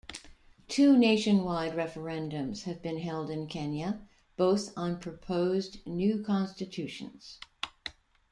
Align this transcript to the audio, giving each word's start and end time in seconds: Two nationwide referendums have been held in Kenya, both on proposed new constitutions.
Two 0.67 0.97
nationwide 0.97 1.73
referendums 1.73 2.63
have 2.63 2.81
been 2.81 2.97
held 2.97 3.29
in 3.29 3.45
Kenya, 3.45 3.99
both 4.35 4.75
on 4.75 4.97
proposed 4.99 5.85
new 5.85 6.23
constitutions. 6.23 7.39